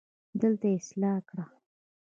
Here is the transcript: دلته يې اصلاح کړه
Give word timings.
دلته 0.41 0.65
يې 0.71 0.77
اصلاح 0.81 1.17
کړه 1.29 1.45